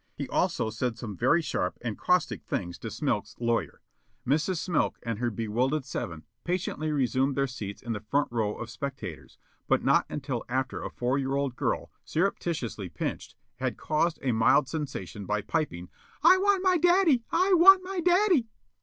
[0.15, 3.81] He also said some very sharp and caustic things to Smilk's lawyer.
[4.25, 4.57] Mrs.
[4.57, 9.37] Smilk and her bewildered seven patiently resumed their seats in the front row of spectators,
[9.67, 14.67] but not until after a four year old girl, surreptitiously pinched, had caused a mild
[14.67, 15.87] sensation by piping:
[16.23, 17.21] "I want my daddy!
[17.29, 18.47] I want my daddy!"